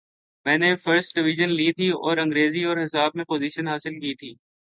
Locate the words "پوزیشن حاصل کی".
3.25-4.15